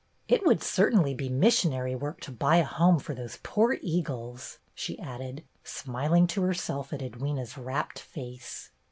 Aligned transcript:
''It 0.27 0.43
would 0.47 0.63
certainly 0.63 1.13
be 1.13 1.29
missionary 1.29 1.93
work 1.93 2.21
to 2.21 2.31
buy 2.31 2.55
a 2.55 2.63
home 2.63 2.97
for 2.97 3.13
those 3.13 3.37
poor 3.43 3.77
eagles," 3.83 4.57
she 4.73 4.97
added, 4.97 5.43
smiling 5.63 6.25
to 6.25 6.41
herself 6.41 6.91
at 6.91 7.01
Edwyna's 7.01 7.55
rapt 7.55 7.99
face. 7.99 8.71